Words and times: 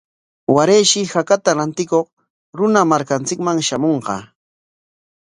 Warayshi 0.55 1.01
hakata 1.11 1.51
rantikuq 1.57 2.07
runa 2.57 2.81
markanchikman 2.91 3.57
shamunqa. 3.67 4.15